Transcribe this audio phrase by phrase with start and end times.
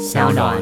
[0.00, 0.56] 小暖。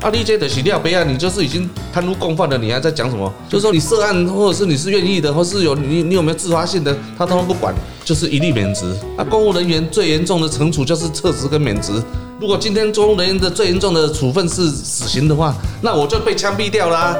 [0.00, 3.32] 啊，你这的是料杯啊，你就是已经贪污共犯了，你还在讲什么？
[3.48, 7.72] 就是说你涉案，或者是你是愿意的，或是有你你有没有自发性的，他通通不管，
[8.04, 8.84] 就是一律免职。
[9.16, 11.92] 啊，公务人员最严重的惩处就是撤职跟免职。
[12.40, 17.16] 如果今天公务人员的最严重的处分是死刑的话，那我就被枪毙掉啦。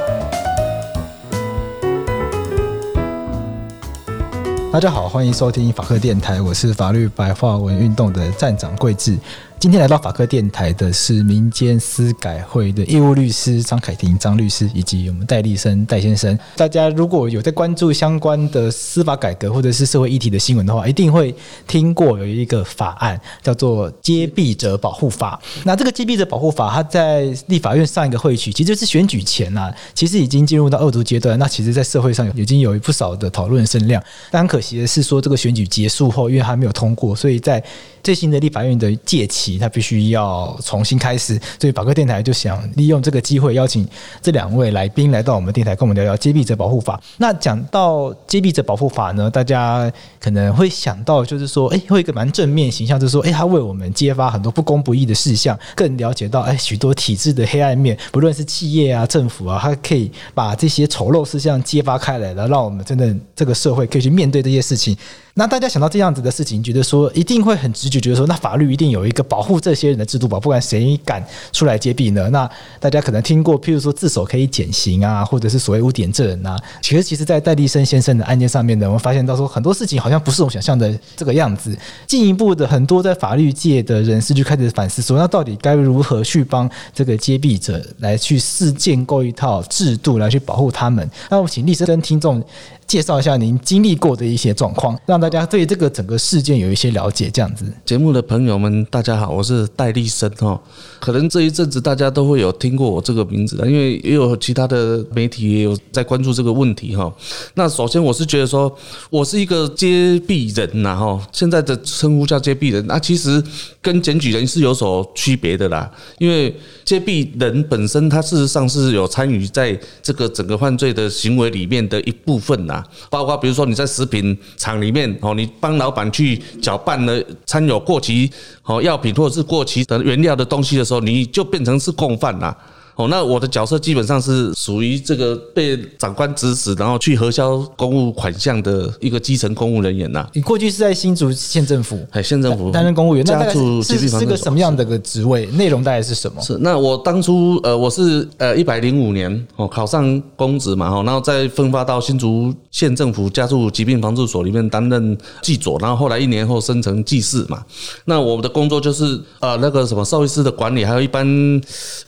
[4.71, 9.17] 大家好，欢迎收听法客电台，我是法律白话文运动的站长桂智。
[9.59, 16.39] 今天来到法科电台的是民间司改会的业务律师张凯婷张律师，以及我们戴立生戴先生。
[16.55, 21.35] 大家如果有在关注相关的司法改革或者是社会议题的新闻的话，一定会
[21.67, 25.37] 听过有一个法案叫做《揭弊者保护法》。
[25.65, 31.37] 那这个《揭弊者保护法》，它在立法院上一个会期，其实是选举前啊，其实已经进入到二读阶段。
[31.37, 34.01] 那其实，在社会上已经有不少的讨论声量。
[34.31, 37.61] 但很可惜的是，说这个选举结束后，因为还没有通过，所以在
[38.03, 43.87] 最新的立法院的届期，他必须要重新开始，所以法客电台就想利用这个机会，邀请
[44.21, 46.97] 这两位来宾来到我们电台，跟我们聊聊《揭弊者保护法》。
[47.17, 64.97] 那讲到《揭弊者保护法》呢，大家可能会想到，就是说，哎，会一个蛮正面形象，就是说，哎，他为我们揭发很多不公不义的事项，更了解到，哎，许多体制的黑暗面，不论是企业啊、政府啊，他可以把这些丑陋事项揭发开来，然后让我们真的这个社会可以去面对这些事情。
[65.39, 70.37] 那大家想到这样子的事情，觉得说一定会很直觉觉得说，那法律一定有一个保护这些人的制度吧？
[70.37, 72.29] 不管谁敢出来揭弊呢？
[72.29, 76.59] 那大家可能听过，譬如说自首可以减刑啊，或者是所谓污点证人啊。
[76.81, 81.73] 其实，其实，在戴立生先生的案件上面呢，我们发现到说很多事情好像不是我们想象的这个样子。
[82.05, 91.09] 进一步的，很多在法律界的人士就开始反思说，那到底该如何去帮这个揭弊者来去试建构一套制度来去保护他们？
[91.29, 92.43] 那我请律师跟听众。
[92.89, 97.29] 介绍一下您经历过的一些状况，让大家对这个整个事件有一些了解。
[97.31, 100.59] 这样子，节目的朋友们，大家好，我是戴立生哈。
[100.99, 107.13] 可能这一阵子大家都会有听过我这个名字的，因为也有其他的媒体也有在关注这个问题哈。
[107.53, 108.75] 那首先我是觉得说，
[109.11, 111.27] 我是一个揭弊人呐哈。
[111.31, 113.41] 现在的称呼叫揭弊人，那其实
[113.83, 115.87] 跟检举人是有所区别的啦。
[116.17, 116.51] 因为
[116.83, 122.78] 揭弊人本身他事实上是有参与在这个整个犯罪的行为里面的一部分呐。
[123.09, 128.29] 包括比如说你在食品厂里面哦，你帮老板去搅拌了掺有过期
[128.63, 132.55] 哦药品或者是过期的原料的东西的时候，你就变成是共犯了。
[132.99, 140.27] 哦，那我的角色基本上是属于这个被长官指使，然后去核销公务款项的一个基层公务人员呐。
[140.33, 145.45] 你过去是在新竹县政府，哎，县政府担任公务员，那大概是是是个什么样的个职位？
[145.45, 146.41] 内容大概是什么？
[146.41, 157.63] 是那我当初呃，我是呃一百零五年哦考上公职嘛哈，然后再分发到新竹县政府家畜疾病防治所里面担任技佐，然后后来一年后升成技士嘛。
[158.03, 161.25] 那我们的工作就是呃那个什么兽医师的管理，还有一般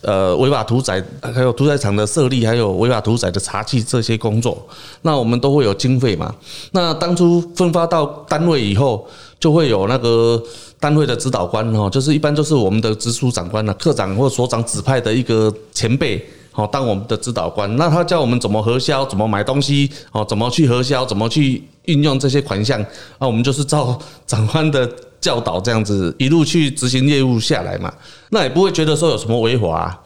[0.02, 4.66] 呃违法屠宰还有屠宰场的设立，还有违法屠宰的查缉这些工作，
[5.02, 6.34] 那我们都会有经费嘛。
[6.72, 9.06] 那当初分发到单位以后，
[9.38, 10.42] 就会有那个
[10.80, 17.74] 单位的指导官哈，就是一般就是我们的直属长官了，科长或所长指派的一个前辈，好当我们的指导官。
[17.76, 22.84] 那他教我们怎么核销，怎么买东西，哦，怎么去核销，怎么去运用这些款项，
[23.18, 24.88] 那我们就是照 长官的
[25.20, 27.92] 教导这样子一路去执行业务下来嘛。
[28.30, 30.01] 那也不会觉得说有什么违法。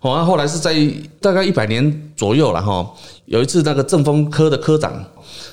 [0.00, 0.74] 哦，后来是在
[1.20, 2.88] 大概一百年左右了哈。
[3.26, 5.04] 有一次，那个政风科的科长，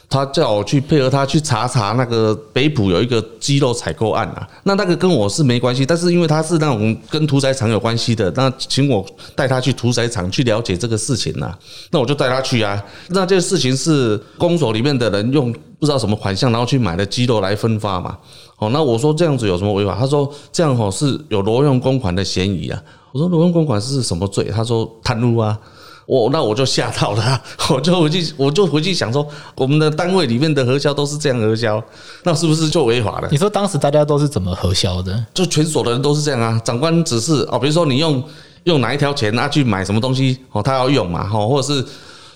[0.07, 4.47] 他叫我去配合他去查查那个北埔有一个鸡肉采购案啊。
[4.63, 9.05] 那那个跟我是没关系，但是因为他是那种跟屠宰场有关系的，那请我
[9.35, 11.53] 带他去屠宰场去了解这个事情呐。
[11.91, 12.81] 那我就带他去啊。
[13.09, 18.16] 那这事情是公所里面的人用不知道什么款项，然后去买了鸡肉来分发嘛。
[18.59, 19.97] 哦，那我说这样子有什么违法？
[20.00, 22.81] 他说这样吼是有挪用公款的嫌疑啊。
[23.16, 24.52] 我说挪用公款是什么罪？
[24.53, 25.58] 他说贪污啊！
[26.06, 27.42] 我那我就吓到了，
[27.74, 31.81] 我就回去我就回去想说，我们的单位里面的核销都是这样核销，
[32.24, 33.30] 那是不是就违法了？
[33.31, 35.26] 你说当时大家都是怎么核销的？
[35.34, 36.62] 就全所的人都是这样啊！
[36.66, 38.22] 长官指示哦，比如说你用
[38.66, 41.85] 用哪一条钱啊去买什么东西哦，他要用嘛，哦，或者是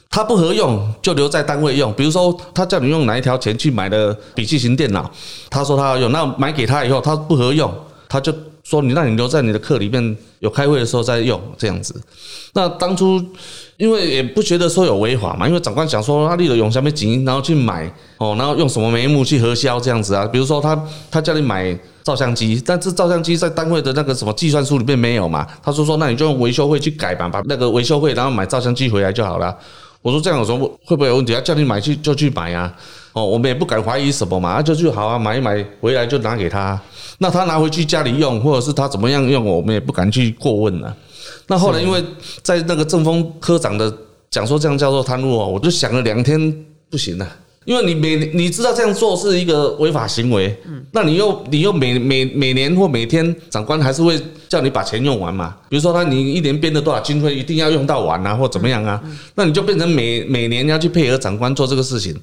[0.09, 1.91] 他不合用就留在单位用。
[1.91, 5.11] 比如说他叫你用哪一条钱去买的笔记型电脑，
[5.49, 7.69] 他说他要用，那买给他以后他不合用，
[8.07, 8.33] 他就。
[8.69, 11.99] 说你让你留在你的课里面，有开会的时候再用这样子。
[12.53, 13.19] 那当初
[13.77, 20.23] 因为也不觉得说有违法嘛，因为长官讲说他立了用下面紧，然后去买哦，然后用什么眉目去核销这样子啊？
[20.27, 20.79] 比如说他
[21.09, 25.47] 他叫你买照相机，但是照相机在单位的那个什么计算书里面没有嘛？
[25.63, 29.57] 他说说那你就用维修费去改吧，把那个维修费然后买照相机回来就好了。
[30.03, 31.33] 我说这样有什么会不会有问题？
[31.33, 32.71] 要叫你买去就去买啊。
[33.13, 36.79] 哦，我们也不敢怀疑什么嘛，就去好啊，买一买回来就拿给他。
[37.19, 40.95] 那他拿回去家里用，或者是他怎么样用，我们也不敢去过问了。
[41.47, 42.03] 那后来因为
[42.41, 43.93] 在那个正风科长的
[44.31, 47.27] 讲说这样叫做贪污哦，我就想了两天，不行了。
[47.65, 55.55] 因为你每你知道这样做是一个违法行为，嗯，那你又你又每每每年或每天长官还是会叫你把钱用完嘛？
[55.67, 58.99] 比如说他你一年编了多少经费，一定要用到完啊，或怎么样啊？
[59.35, 62.15] 那你就变成每每年要去配合长官做这个事情。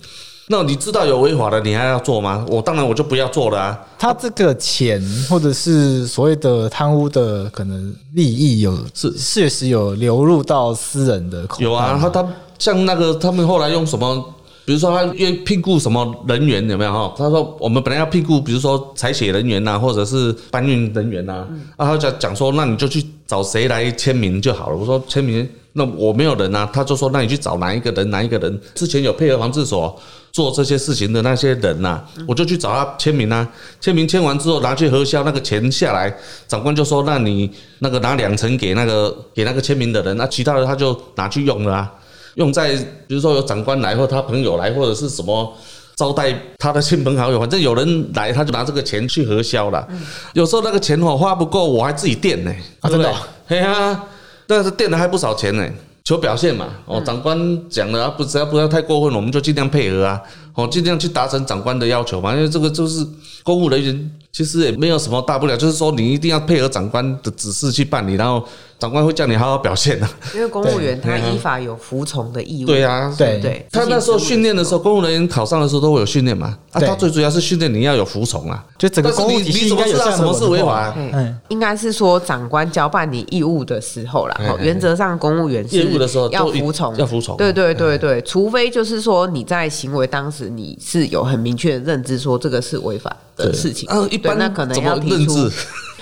[0.49, 2.45] 那你知道有违法的，你还要做吗？
[2.49, 3.79] 我当然我就不要做了啊。
[3.99, 11.65] 他这个钱或者是所谓的贪污的可能利益有是确实有流入到私人的口袋。
[11.65, 12.27] 有啊，他他
[12.59, 14.33] 像那个他们后来用什么？
[14.67, 17.15] 比如说，他愿意聘雇什么人员有没有哈？
[17.17, 21.47] 他说我们本来要聘雇，比如说采血人员呐，或者是搬运人员呐。
[21.77, 24.77] 啊，他就讲说，那你就去找谁来签名就好了。
[24.77, 26.69] 我说签名，那我没有人啊。
[26.73, 28.11] 他就说，那你去找哪一个人？
[28.11, 29.97] 哪一个人之前有配合防治所
[30.33, 32.01] 做这些事情的那些人呐？
[32.27, 33.49] 我就去找他签名啊。
[33.81, 36.13] 签名签完之后拿去核销，那个钱下来，
[36.49, 37.49] 长官就说，那你
[37.79, 41.95] 那个拿两成给那个给那个签名的人，那其他的他就拿去用了啊。
[42.37, 42.75] 用在
[43.07, 45.55] 比如说有长官来或他朋友来或者是什么
[45.97, 49.89] 招待他的亲朋好友，反正有人来他就拿这个钱去核销了。
[50.35, 53.13] 有时候那个钱我花不够，我还自己垫呢，对不对？
[53.47, 54.05] 嘿呀，
[54.47, 55.67] 但是垫了还不少钱呢。
[56.05, 57.37] 求表现嘛，哦，长官
[57.69, 60.21] 讲了啊，不只要不要太过分，我们就尽量配合啊，
[60.55, 63.05] 哦，尽量去达成长官的要求嘛，因为这个就是
[63.43, 68.47] 公务人员，其实也没有什么大不了，就是说你一定要配合长官的指示去办理，然后。
[68.79, 72.67] 长官会叫你好好表现的，因为公务员他依法有服从的义务。
[72.67, 73.67] 对啊，对对。
[73.73, 76.59] 他那时候训练的时候，公务人员考上的时候都会有训练嘛。
[76.73, 78.63] 啊，他最主要是训练你要有服从啊。
[78.77, 80.93] 就整个公务体系应该有什么是违法？
[80.97, 84.39] 嗯，应该是说长官交办你义务的时候啦。
[84.61, 87.35] 原则上公务员义务的时候要服从，要服从。
[87.39, 93.89] 对对对对，除非就是说你在行为当时你是有很明确的认知，说这个是违法的事情。
[93.89, 95.51] 啊，一般那可能要提出。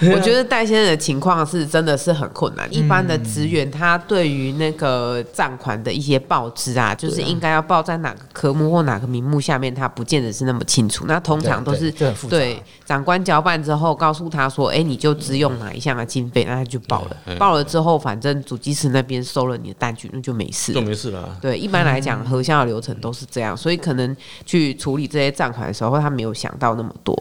[0.12, 2.68] 我觉得戴先生的情况是真的是很困难。
[2.74, 11.04] 一般的职员他对于那个账款的一些报支啊，就是应该要报在哪个科目或哪个名目下面，他不见得是那么清楚。
[11.06, 11.92] 那通常都是
[12.28, 17.36] 对长官交办之后，告诉他说：“哎，你就只用哪一项的经费，那他就报了。
[17.38, 21.38] 报了之后，反正主机室那边收了你的单据，那就没事，就没事了。
[21.40, 27.16] 对，一般来讲核销的流程都是这样，所以可能去处理这些账款的时候，他没有想到那么多。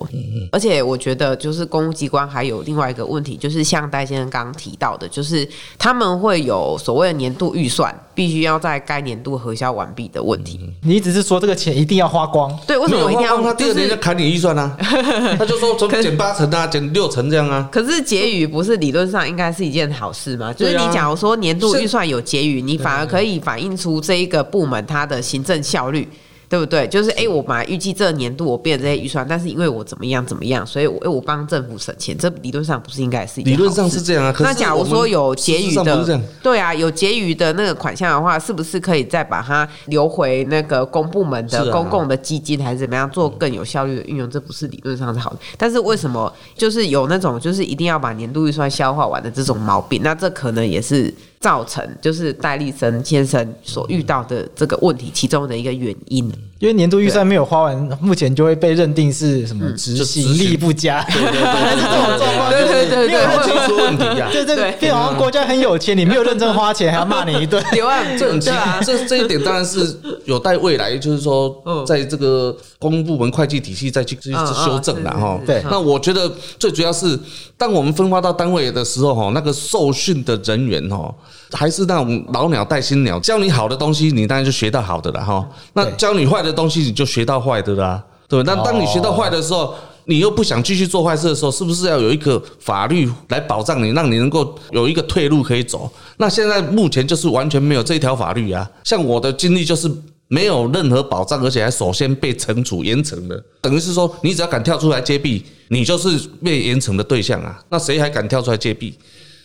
[0.51, 2.62] 而且我觉得，就是公务机关还有。
[2.65, 10.59] 另外一个问题就是，像戴先生刚刚提到的，就是他们会有所谓的年度预算，必须要在该年度核销完毕的问题。
[10.81, 12.57] 你只是说这个钱一定要花光？
[12.65, 13.41] 对，为什么一定要？
[13.41, 14.75] 他第二年就砍你预算啊？
[15.37, 17.67] 他就说从减八成啊，减六成这样啊。
[17.71, 20.53] 可是结余不是理论上应该是一件好事吗？
[20.53, 26.07] 就是你假如说年度预算有结余，你反而可以反映出这一个部门它的行政效率。
[26.53, 26.87] 对不对？
[26.87, 33.41] 就是哎，我本来预计这年度我变这些预算，但是因为我怎么样怎么样，所以我哎我帮政府省钱，这理论上不是应该是？
[33.41, 34.31] 理论上是这样啊。
[34.31, 44.29] 可是那假如说有结余的，对啊，有结余的那个款项的话，是不是可以再把它留回那个公部门的公共的基金，还是怎么样做更有效率的运用？
[44.29, 45.39] 这不是理论上是好的。
[45.57, 50.01] 但是为什么就是有那种就是一定要把年度预算消化完的这种毛病？
[50.03, 51.11] 那这可能也是。
[51.43, 60.23] 造成就是戴立森先生所遇到的这个问题其中的一个原因，因为年度预算没有花完，目前就会被认定是什么执行。
[60.37, 69.95] 力不佳，对对对，对对对，没有出问题呀， 对这个，变好像国家很有钱，你没有认真花钱，还要骂你一顿，有啊这很奇怪，这这一点当然是
[70.25, 75.39] 有待未来，就是说，在这个公部门会计体系再去去修正了哈。
[75.45, 77.19] 对，那我觉得最主要是，
[77.57, 81.13] 当我们分发到单位的时候哈，那个受训的人员哈。
[81.55, 85.47] 还是那种老鸟带新鸟，教你好的东西，你当然就学到好的了哈。
[85.73, 88.55] 那教你坏的东西，你就学到坏的啦，对不对？
[88.55, 89.75] 那当你学到坏的时候，
[90.05, 95.87] 你又不想继续做坏事的时候，是不是要有一个法律来保障你，让你能够有一个退路可以走？
[96.17, 98.67] 那现在目前就是完全没有这一条法律啊。
[98.83, 99.89] 像我的经历就是
[100.27, 107.59] 没有任何保障，而且还首先被惩处严惩的，等于是说你只要敢跳出来揭弊，你就是被严惩的对象啊。
[107.69, 108.97] 那谁还敢跳出来揭弊？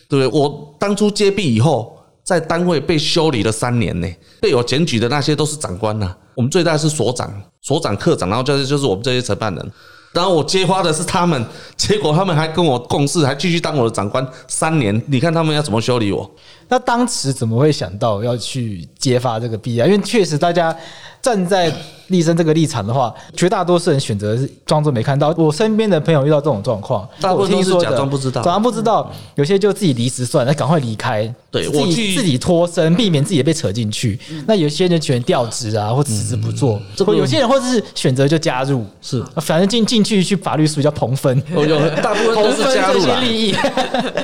[0.09, 0.41] 对不对？
[0.41, 1.95] 我当初揭弊以后。
[2.23, 4.07] 在单位被修理了三年呢，
[4.41, 6.15] 被我检举的那些都是长官呐。
[6.35, 7.29] 我们最大的是所长、
[7.61, 9.71] 所长、科长，然后就是就是我们这些承办人。
[10.11, 11.45] 然后我揭发的是他们，
[11.77, 14.99] 结果他们还跟我共事，还继续当我的长官三年。
[15.07, 16.29] 你看他们要怎么修理我？
[16.69, 19.89] 那当时怎么会想到要去揭发这个弊案？
[19.89, 20.75] 因为确实大家
[21.21, 21.73] 站在
[22.07, 25.33] 立身这个立场的话，绝大多数人选择是装作没看到。
[25.37, 29.11] 我身边的朋友遇到这种状况，大部分都是假装不知道，假装不知道。
[29.35, 31.33] 有些就自己离职算了，赶快离开。
[31.51, 34.19] 对，自己自己脱身，避免自己也被扯进去。
[34.47, 36.79] 那有些人选调职啊，或辞职不做。
[37.05, 41.41] 或有些人或者是选择就加入，是反正进进去去法律术叫同分。
[41.51, 43.53] 有大部分都是加入 利益。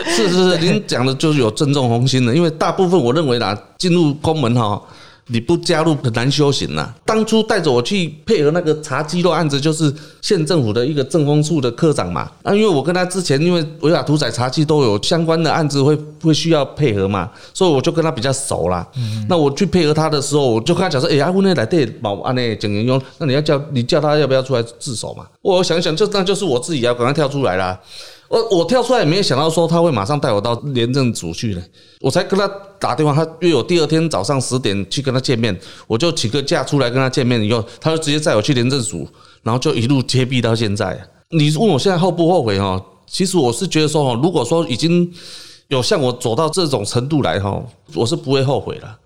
[0.06, 4.82] 是 是是，您讲的就是有正中红心的，因为大部分我认为啦，进入公门哈。
[5.28, 6.94] 你不加入很难修行呐。
[7.04, 12.30] 当初带着我去配合那个查鸡肉案子，就是县政府的一个政风处的科长嘛。
[12.44, 18.88] 啊，因为我跟他之前因为违法屠宰查缉都有相关的案子会会需要配合嘛，所以我就跟他比较熟啦。
[19.28, 27.80] 那我去配合他的时候，我就跟他讲说：“哎，阿温内来对保安呢，警员用，那你要叫你叫他要不要出来自首嘛？”我想想，就那就是我自己要赶快跳出来啦。
[28.36, 31.62] 我我跳出来也没有想到说他会马上带我到廉政组去了，
[32.02, 32.46] 我才跟他
[32.78, 39.08] 打电话，他约我第二天早上十点去跟他见面，我就请个假出来跟他见面以后，他就直接载我去廉政署，
[39.42, 41.00] 然后就一路接弊到现在。
[41.30, 42.84] 你问我现在后不后悔哈？
[43.08, 45.10] 其实我是觉得说哈，如果说已经
[45.70, 47.64] 有像我走到这种程度来哈，
[47.94, 48.98] 我是不会后悔了，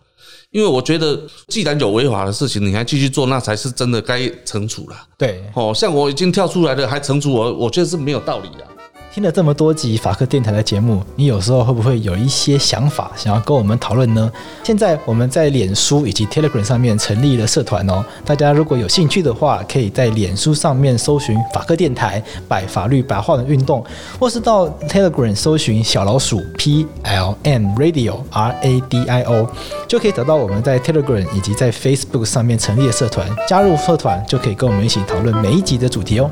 [0.49, 4.95] 因为我觉得既然有违法的事情，你还继续做，那才是真的该惩处了。
[5.19, 8.65] 对，哦，像我已经跳出来了，还惩处我，我觉得是没有道理的。
[9.11, 14.31] 听了这么多集法客电台的节目，你有时候会不会有一些想法想要跟我们讨论呢？
[14.63, 23.83] 现在我们在脸书以及 Telegram 上面成立了社团哦，大家如果有兴趣的话，可以在脸书上面搜寻法客电台，百法律白话文运动，
[24.19, 29.49] 或是到 Telegram 搜寻小老鼠 P L M Radio R A D I O，
[29.87, 36.29] 就可以找到我们在 Telegram 以及在 Facebook 上面成立的社团，加入社团就可以跟我们一起讨论每一集的主题哦。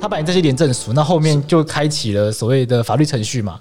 [0.00, 3.58] 他把你这些廉政署，那后面就开启了所谓的法律程序嘛，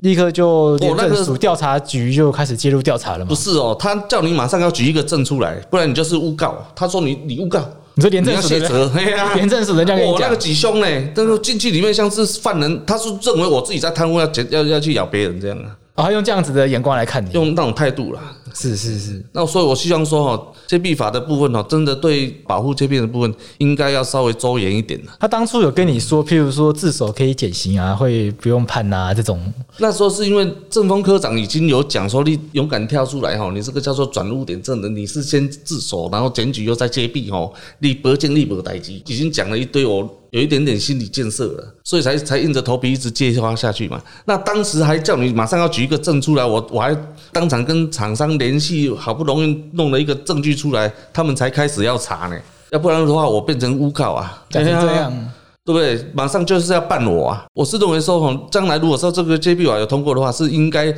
[0.00, 3.26] 立刻就廉政署调查局就开始介入调查了嘛。
[3.28, 6.56] 不是哦，他叫你马上要举一个证出来，不然你就是诬告。
[6.74, 7.62] 他说你你诬告，
[7.94, 10.86] 你说廉政署的人，廉政署人家跟你讲，我那个几凶呢？
[11.14, 15.76] 但是进去里面像是犯人，他是认为我自己在贪污，要要要去咬别人这样啊。
[15.96, 18.20] 哦，他用这样子的眼光来看你，用那种态度啦。
[18.54, 25.00] 是是是，那所以我希望说哈，揭弊法的部分哈，真的对保护揭弊的部分，应该要稍微周延一点。
[25.18, 29.40] 他当初有跟你说，譬如说自首可以减刑啊，会不用判啊这种。
[29.78, 40.08] 那时候是因为正风科长已经有讲说，你勇敢跳出来哈，你这个叫做转入点证人，你是先自首，然后检举又再揭弊哈，你不见立不待机，已经讲了一堆我。
[40.34, 44.02] 有一点点心理建设了，所以才才硬着头皮一直接发下去嘛。
[44.24, 46.92] 那当时还叫你马上要举一个证出来，我我还
[47.30, 52.36] 当场跟厂商联系，好不容易弄了一个证据出来，他们才开始要查呢。
[52.72, 55.30] 要不然的话，我变成诬告啊，这样
[55.64, 56.04] 对不对？
[56.12, 57.46] 马上就是要办我啊！
[57.54, 60.92] 我是认为说，哈，将来如果说这个 JB 法有通过的话，是应该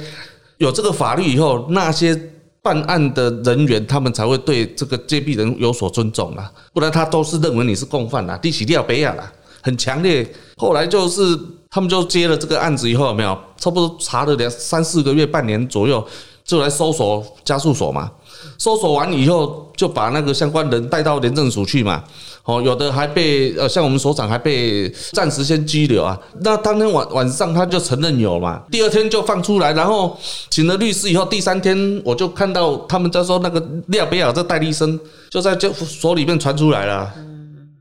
[0.56, 2.18] 有这个法律以后，那些
[2.66, 6.50] 办案的人员他们才会对这个揭弊人有所尊重啊。
[6.74, 9.32] 不然他都是认为你是共犯啊，低起掉北亚啦。
[9.62, 11.38] 很强烈，后来就是
[11.70, 16.04] 他们就接了这个案子以后，有没有差不多查了两三四个月、半年左右，
[16.44, 18.10] 就来搜索加速所嘛。
[18.58, 22.02] 搜索完以后，就把那个相关人带到廉政署去嘛。
[22.46, 26.16] 哦，有的还被呃，像我们所长还被暂时先拘留啊。
[26.42, 30.16] 那当天晚晚上他就承认有嘛，第二天就放出来，然后
[30.48, 34.98] 请了律师以后，第三天我就看到他们在说那个廖北亚这代理生
[35.28, 37.12] 就在监所里面传出来了。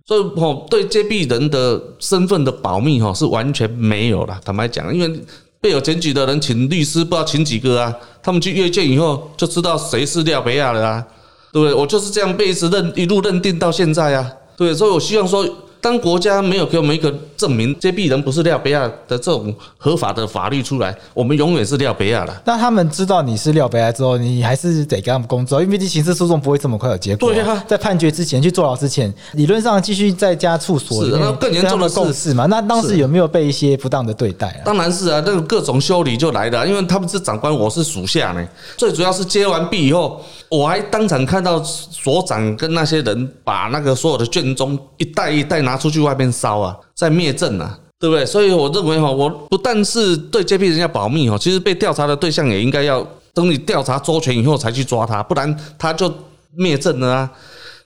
[0.08, 4.40] 所以吼，对揭弊人的身份的保密哈是完全没有了。
[4.44, 5.20] 坦白讲，因为
[5.62, 7.94] 被有检举的人请律师，不知道请几个啊？
[8.24, 11.06] 他们去约见以后，就知道谁是廖北亚了啊？
[11.54, 11.74] 对不对？
[11.74, 14.32] 我就是这样被一直认一路认定到现在啊。
[14.56, 15.46] 对，所以我希望说。
[15.86, 22.42] 当国家没有给我们一个证明，揭弊人不是廖北亚的这种合法的法律出来，我们永远是廖北亚了。
[22.44, 27.32] 那他们知道你是廖北亚之后，你还是得给他们工作，因为这刑事诉讼不会这么快有结果。
[27.32, 32.48] 对啊，在判决之前去坐牢之前，理论上继续在家处所，是那更严重的共事嘛？
[32.48, 34.62] 那当时有没有被一些不当的对待啊？
[34.66, 38.44] 当然是啊，那个各种修理就来了，因为他们是长官，我是属下呢。
[38.76, 46.60] 最主要是接完毕以后，我还当场看到所长跟那些人把那个所有的卷宗一袋一袋拿出去外面烧。
[46.60, 48.26] 啊，在灭证啊，对不对？
[48.26, 56.12] 所以我认为哈，我不但是对这批人要保密哈，其实被调查的对象也应该要等你调查周全以后才去抓他，不然他就
[56.56, 57.32] 灭证了啊。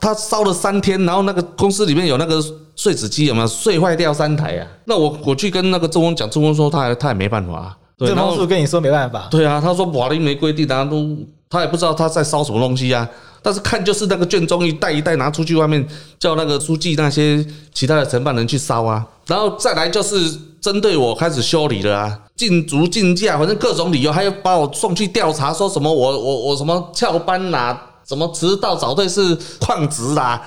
[0.01, 2.41] 他烧了三天，然后那个公司里面有那个
[2.74, 4.65] 碎纸机有没有碎坏掉三台啊？
[4.86, 7.75] 那我我去跟那个周峰讲，周峰说他他也没办法。
[7.98, 9.27] 政风是跟你说没办法？
[9.29, 11.17] 对啊，他说法律没规定，他都
[11.50, 13.05] 他也不知道他在烧什么东西啊。
[13.41, 15.88] 但是看就是那个卷宗一袋一袋拿出去外面，
[16.19, 30.41] 叫那个书记那些其他的承办人去烧啊，然后再来就是针对我开始修理了啊，禁足禁驾，反正各种理由，还要把我送去调查，说什么我我我什么翘班呐、啊，什么迟到早退是旷职啦，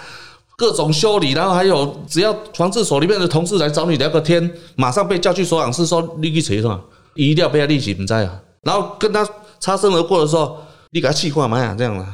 [0.56, 6.80] 各种修理，然后还有只要防治所里面的同事来找你聊个天，马上被叫去所长室说你去谁是吧？
[7.14, 9.26] 一定要被他立即不在啊，然后跟他
[9.60, 10.56] 擦身而过的时候，
[10.90, 11.74] 你给他气挂嘛呀？
[11.76, 12.06] 这样啊，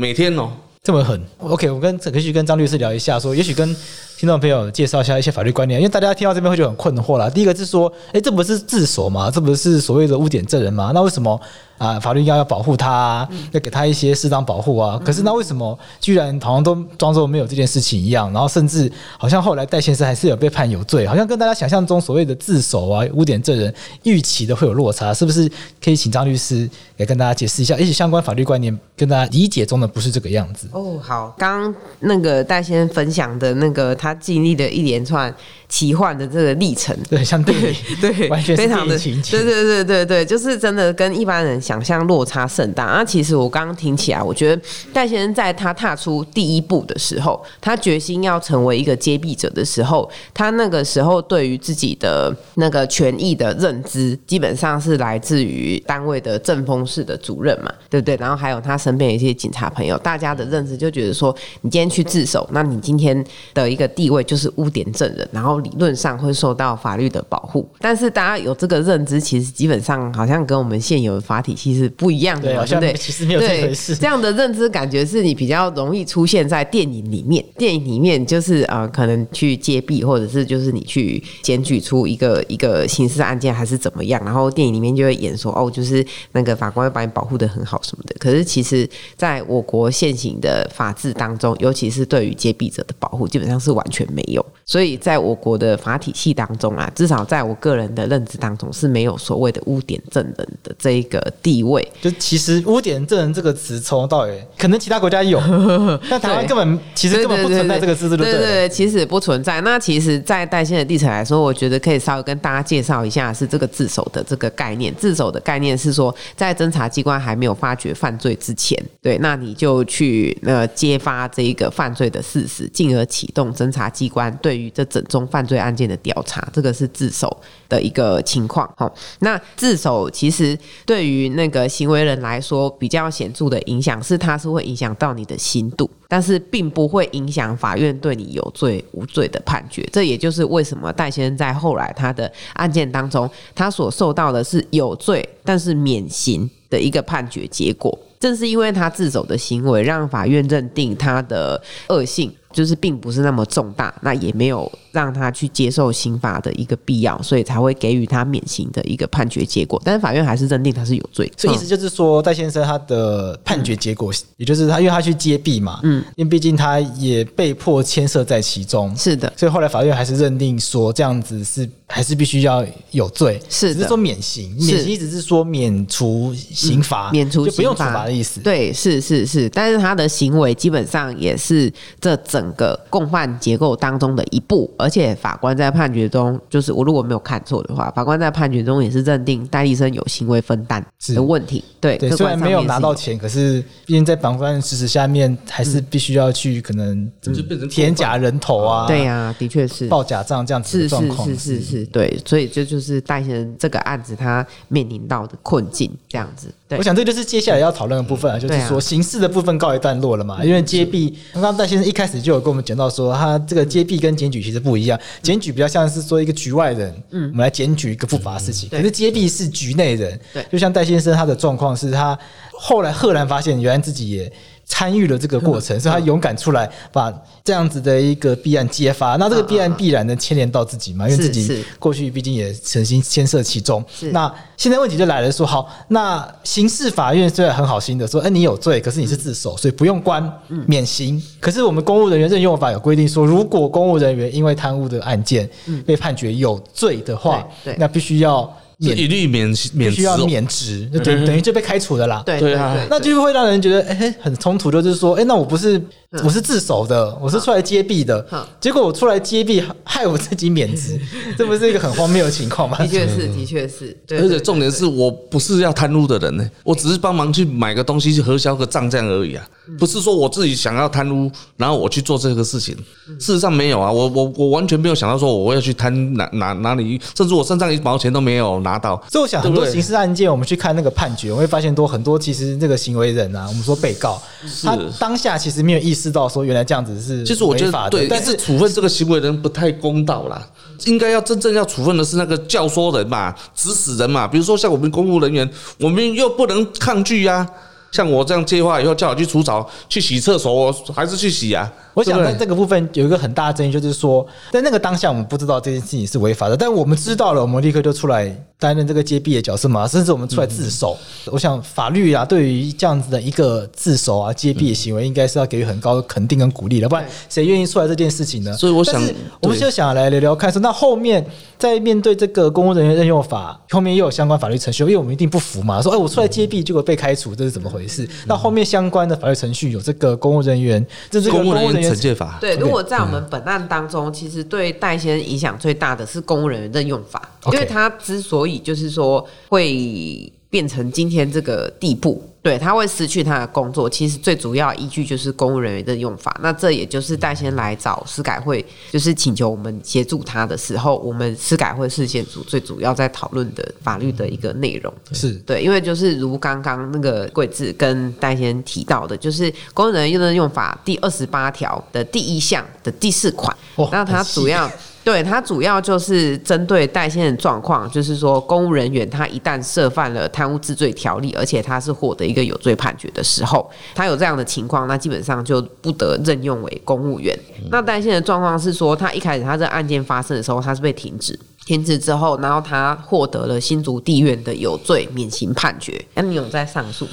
[0.00, 0.48] 每天哦、
[0.82, 1.20] 这么狠。
[1.40, 3.76] OK，我跟可以去跟张律师聊一下，说也许跟。
[4.16, 7.30] 听众朋友，介绍一下一些法律观念，因为大家听到这边会觉得很困惑啦。
[7.30, 9.30] 第一个是说，诶，这不是自首吗？
[9.30, 10.90] 这不是所谓的污点证人吗？
[10.94, 11.40] 那为什么
[11.80, 15.00] 啊，法律应该要保护他、啊，要给他一些适当保护啊？
[15.04, 18.32] 可是那为什么居然好像都装作没有这件事情一样？
[18.32, 25.50] 然后甚至好像后来戴先生还是有被判有罪，好像跟大家想象中所谓的自首啊、污点证人预期的会有落差，是不是？
[25.82, 30.68] 可以请张律师也跟大家解释一下，而且相关法律观念跟大家理解中的不是这个样子。
[30.72, 33.90] 哦，好，刚刚那个戴先生分享的那个。
[34.00, 35.34] 他经历的一连串
[35.70, 42.84] 奇幻的这个历程，对，像 电影，对，完全非常的对对对对对，就是真的跟一般人想象落差甚大。
[42.84, 44.62] 啊，其实我刚刚听起来，我觉得
[44.92, 58.16] 戴先生在他踏出第一步的时候，他决心要成为一个接弊者的时候，他那个时候对于自己的那个权益的认知，基本上是来自于单位的政风室的主任嘛，对不对？
[58.16, 63.24] 然后还有他身边的一些警察朋友，大家的认知就觉得说，你今天去自首，那你今天
[63.54, 67.68] 的一个地位就是污点证人，然后理论上会受到法律的保护。
[67.78, 73.94] 但是大家有这个认知，其实基本上好像跟我们现有的法体系是不一样的，对，不对其实没有这回事。
[73.94, 77.44] 这样的认知感觉是你比较容易出现在电影里面。
[77.56, 88.14] 电影里面就是呃，可能去揭弊，或者是就是你去检举出一个一个刑事案件还是怎么样，然后电影里面就会演说哦，就是那个法官会把你保护的很好什么的。
[88.18, 101.86] 可是其实在我国现行的法制当中，尤其是对于揭弊者的保护，基本上是完全没有，所以在我国的法体系当中啊，至少在我个人的认知当中是没有所谓的污点证人的这一个地位。
[102.00, 105.40] 就其实污点证人这个词从头到尾，可能其他国家有，
[106.08, 109.60] 但台湾根本其实根本不存在这个字，对对对，其实不存在。
[109.60, 114.94] 那其实，在戴先生的历程来说，我觉得可以稍微跟大家介绍一下，是这个自首的这个概念。
[114.94, 127.34] 自首的概念是说，在侦查机关还没有发觉犯罪之前，对，那你就去呃揭发这一个犯罪的事实，进而启动侦查机关对于这整宗犯犯罪案件的调查，这个是自首
[127.66, 128.70] 的一个情况。
[128.76, 139.82] 好，那自首其实对于那个行为人来说，比较显著的影响是，它是会影响到你的心度，但是并不会影响法院对你有罪无罪的判决。
[139.90, 147.98] 这也就是为什么戴先生在后来他的案件当中，他所受到的是有罪但是免刑的一个判决结果。
[148.18, 152.30] 正是因为他自首的行为，让法院认定他的恶性。
[152.52, 159.80] 就是并不是那么重大，那也没有让他去接受刑罚的一个必要，所以才会给予他免刑的一个判决结果。
[159.84, 182.39] 但是法院还是认定他是有罪，所以意思就是说，戴先生他的判决结果，也就是他因为他去揭弊嘛，嗯，因为毕竟他也被迫牵涉在其中，是的，所以后来法院还是认定说这样子是还是必须要有罪，是的，只是说免刑，免刑意思是说免除刑罚，免除就不用处罚的意思，对，是是是，但是他的行为基本上也是这整。
[182.40, 190.82] 整个共犯结构当中的一步，而且法官在判决中，就是我如果没有看错的话，法官在判决中也是认定戴立生有行为分担
[191.14, 191.62] 的问题。
[191.78, 198.86] 对，对，虽然没有拿到钱，可是毕竟在绑犯事实下面，还是必须要去可能就变成填假人头啊。
[198.86, 201.28] 对呀，的确是报假账这样子的状况。
[201.28, 206.48] 是是是是是，对，所以这就是戴先生这个案子他面临到的困境，这样子。
[206.70, 212.30] 对，我想这就是接下来要讨论的部分啊，就是说刑事的部分告一段落了嘛，因为揭弊，刚刚戴先生一开始就。
[212.30, 222.16] 就有跟我们讲到说，他这个揭弊跟检举其实不一样，检举比较像是说一个局外人，嗯，我们来检举一个不法的事情，可是揭弊是局内人，对，就像戴先生他的状况是他
[222.52, 224.32] 后来赫然发现，原来自己也。
[224.70, 229.16] 参与了这个过程，所以他勇敢出来把这样子的一个弊案揭发。
[229.16, 231.08] 那这个弊案必然能牵连到自己嘛？
[231.08, 233.84] 因为自己过去毕竟也曾经牵涉其中。
[234.12, 240.22] 那现在问题就来了，说好，那刑事法院虽然很好心的说，哎，你有罪，可是你是自首，所以不用关，
[240.66, 241.20] 免刑。
[241.40, 245.50] 可是我们公务人员任用法有规定说，如果公务人员因为贪污的案件
[245.84, 247.44] 被判决有罪的话，
[247.76, 248.56] 那必须要。
[248.80, 252.22] 一律免免需要免职，就等等于就被开除的啦。
[252.24, 255.80] 对对啊，那就会让人觉得哎、欸、很冲突，就是说哎、欸，那我不是
[256.24, 258.26] 我是自首的，我是出来揭弊的，
[258.58, 260.98] 结果我出来揭弊害我自己免职，
[261.36, 262.78] 这不是一个很荒谬的情况吗？
[262.78, 263.94] 的确是，的确是。
[264.12, 269.46] 而且重点是我不是要贪污的人呢，我只是帮忙去买个东西去核销个账这样而已啊，
[269.78, 272.74] 不是说我自己想要贪污，然后我去做这个事情。
[273.18, 278.69] 事实上没有啊，我我我完全没有想到说我要去贪哪哪哪里，甚至我身上一毛钱都没有拿。
[278.70, 279.02] 拿到。
[279.10, 284.20] 所以我想很多刑事案件，我们去看那个判决，我会发现多很多其实这个行为人啊，我们说被告，
[284.62, 287.24] 他当下其实没有意识到说原来这样子是。
[287.24, 290.46] 其实我觉得对，但是处分这个行为人不太公道啦。
[290.86, 294.26] 应该要真正要处分的是那个教唆人嘛，指使人嘛。
[294.26, 297.46] 比如说像我们公务人员，我们又不能抗拒呀。
[297.92, 301.70] 像我这样接话以后，叫我去除草、去洗厕所，我还是去洗啊。
[302.00, 310.96] 我想在这个部分有一个很大的争议，就是说，在那个当下我们不知道这件事情是违法的，但我们知道了，我们立刻就出来担任这个揭弊的角色嘛，甚至我们出来自首。
[311.26, 318.52] 我想法律啊，对于这样子的一个自首啊、揭弊的行为，应该是要给予很高的肯定跟鼓励的，不然谁愿意出来这件事情呢？
[318.54, 319.02] 所以我想，
[319.42, 321.22] 我们就想来聊聊看，说那后面
[321.58, 328.08] 在面对这个公务人员任用法，后面又有相关法律程序，因为我们一定不服嘛，说哎，我出来揭弊结果被开除，这是怎么回事？
[328.26, 331.89] 那后面相关的法律程序有这个公务人员，这是公务人员。
[331.90, 337.20] 惩戒法对，如果在我们本案当中，其实对戴先生影响最大的是公务人员任用法，
[337.52, 346.36] 因为他之所以就是说会变成今天这个地步，对，他会失去他的工作，其实最主要依据就是公务人员的用法。
[346.42, 363.56] 那这也就是戴先来找司改会，就是请求我们协助他的时候，我们司改会事件组最主要在讨论的法律的一个内容是对，因为就是如刚刚那个桂智跟戴先提到的，就是公务人员用的用法第二十八条的第一项的第四款，
[363.92, 364.68] 那它主要。
[365.10, 377.36] 对，它主要就是针对代先生状况，就是说公务人员他一旦涉犯了贪污治罪条例，而且他是获得一个有罪判决的时候，他有这样的情况，那基本上就不得任用为公务员。
[377.72, 386.00] 那代先生的状况是说，他一开始他这案件发生的时候，他是被停职，停职之后，然后他获得了新竹地院的有罪免刑判决。
[386.14, 387.12] 那你有在上诉吗？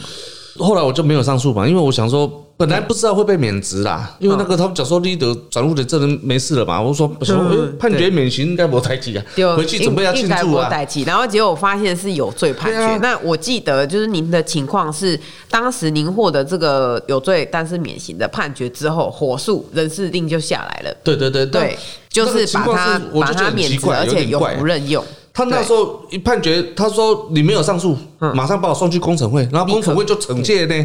[0.58, 2.44] 后来我就没有上诉嘛，因为我想说。
[2.60, 7.38] 本来不知道会被免职啦，因为那个他们讲说你的转入的这人没事了嘛，我说不行，
[7.78, 9.24] 判决免刑应该没代志啊，
[9.56, 10.68] 回去准备要庆祝啊。
[11.06, 12.98] 然后结果我发现是有罪判决。
[12.98, 15.20] 那我记得就是您的情况是，
[15.52, 20.98] 当时您获得这个有罪但是免刑的判决之后，火速人事令就下来了。
[21.04, 21.78] 对对对对，
[22.10, 25.06] 就是把他把他免职，而且永不任用。
[25.38, 27.96] 他那时候一判决，他说你没有上诉，
[28.34, 30.76] 马上把我送去工程会，然后工程会就惩戒呢。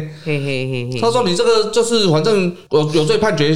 [1.01, 3.51] 他说你这个就是反正有有罪判决。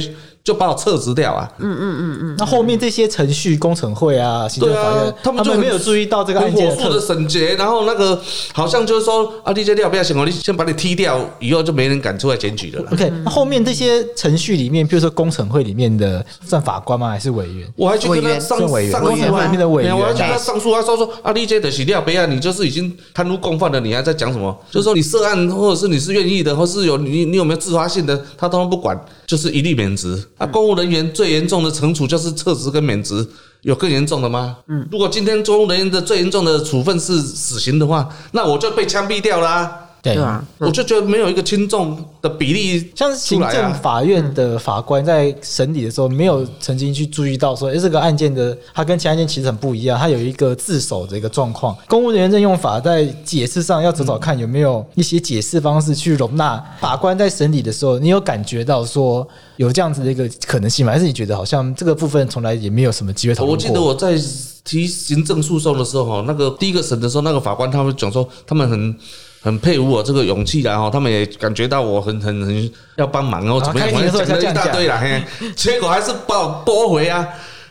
[0.48, 1.46] 就把我撤职掉啊！
[1.58, 2.34] 嗯嗯嗯嗯。
[2.38, 8.18] 那后面这些程序，工程会啊，行政法院，他们就没有注意到这个案件的审结，然后那个
[8.54, 12.82] 好像就是说啊，你这料不要行，我你先把你踢掉，以后就没人敢出来检举了。
[12.90, 17.10] OK，那后面这些程序里面，比如说工程会里面的算法官吗？
[17.10, 17.68] 还是委员？
[17.76, 24.58] 我还去跟他上委员，上诉里面的委员，我还去跟他上诉啊，说说啊，你这的是料不要，你就是已经贪污共犯了，你还在讲什么？
[24.70, 31.12] 就是说你涉案，或者是你是愿意的，或是有你你有没有自发性的，他通通不管，就是一律免职啊，公务人员。
[31.12, 33.24] 最严重的惩处就是撤职跟免职，
[33.60, 34.56] 有更严重的吗？
[34.68, 39.87] 嗯，如果今天公务人员的最严重的处分是死刑的话，那我就被枪毙掉了啊。
[40.00, 51.76] 对啊，我就觉得没有一个轻重的比例，像是行政法院的法官在审理的时候，没有曾经去注意到说，哎，这个案件的它跟其他案件其实很不一样，它有一个自首的一个状况。
[51.88, 60.92] 公务人员任用法在解释上要找找看有没有一些解释方式去容纳法官在审理的时候，你有感觉到说有这样子的一个可能性吗？
[60.92, 63.52] 还是你觉得好像这个部分从来也没有什么机会讨论过？
[63.54, 64.16] 我记得我在
[64.64, 68.96] 提行政诉讼的时候，哈，那个第一个审的时候，那个法官他们讲说，他们很。
[69.40, 73.88] 很佩服我这个勇气，然后他们也感觉到我很很很要帮忙哦，怎么样？
[73.90, 75.22] 讲了一大堆了，嘿，
[75.54, 77.26] 结果还是把我驳回啊，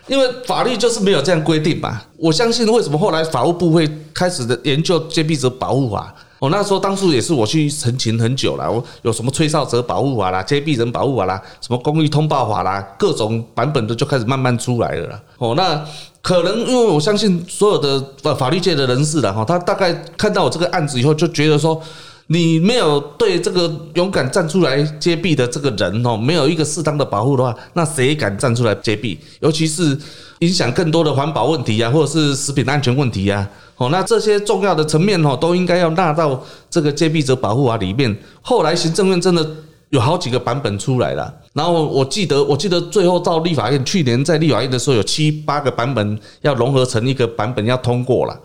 [0.07, 2.01] 因为法律就是没有这样规定嘛。
[2.17, 6.13] 我相信为什么后来法务部会开始的研究揭弊者保护法。
[6.39, 15.21] 哦那时候当初也是我去陈情很久了，我有什么吹哨者保护法啦、揭弊人保护法啦、什么公益通报法啦，各种版本的就开始慢慢出来了。
[15.37, 15.85] 哦，那。
[16.19, 21.81] 可能因为我相信所有的法律界的人士了哈，他大概看到我这个案子以后，就觉得说
[22.27, 29.17] 你没有对这个勇敢站出来揭弊的这个人哦，没有一个适当的保护的话，那谁敢站出来揭弊？
[29.39, 29.97] 尤其是
[30.39, 38.17] 影响更多的环保问题啊，或者是食品安全问题呀，哦，那这些重要的层面哦，都应该要纳到这个揭弊者保护法里面。
[38.41, 39.47] 后来行政院真的。
[39.89, 48.37] 有好几个版本出来了，然后我记得，我记得最后到立法院，去年在立法院的时候，有七八个版本要融合成一个版本要通过了。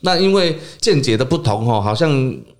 [0.00, 2.10] 那因为见解的不同哈，好像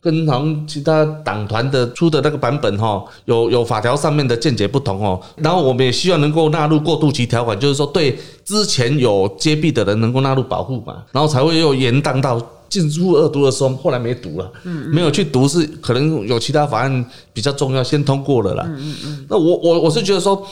[0.01, 5.21] 跟好像其他党团的出的那个版本哈，有有法条上面的见解不同哦。
[5.37, 12.41] 然后我们也希望能够纳入过渡期条款，就是说对之前有揭弊的人能够纳入保护嘛，然后才会又延宕到。
[12.69, 18.65] 进入二读的时候，后来没读了，没有去读是可能有其他法案比较重要，先通过了啦。
[18.69, 19.27] 嗯嗯嗯。
[19.29, 20.47] 那我我我是觉得说，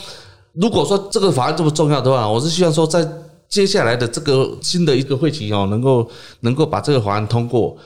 [0.52, 3.06] 如果说这个法案这么重要的话，我是希望说在。
[3.48, 7.76] 接下来的这个新的一个会期哦，能够能够把这个法案通过，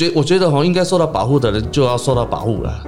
[0.00, 2.82] 觉我觉得哦，应该受到保护的人就要受到保护了。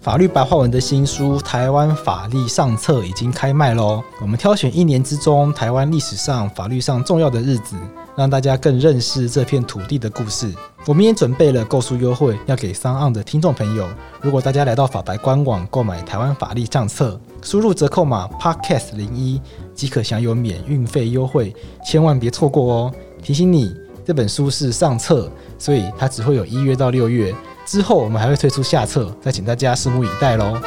[0.00, 4.02] 法律白话文的新书《台湾法律上册》已经开卖喽！
[4.20, 7.76] 我们挑选一年之中台湾历史上、法律上重要的日子，
[8.16, 10.52] 让大家更认识这片土地的故事。
[10.86, 13.86] 我们也准备了购书优惠，要给 SoundOn 的听众朋友。
[14.20, 19.40] 如果大家来到法白官网购买《台湾法律上册》，输入折扣码 Podcast 零一
[19.76, 21.54] 即可享有免运费优惠，
[21.86, 22.92] 千万别错过哦！
[23.22, 23.72] 提醒你，
[24.04, 25.30] 这本书是上册，
[25.62, 27.32] 所以它只会有一月到六月。
[27.64, 30.60] 之后我们还会推出下册，再请大家拭目以待喽。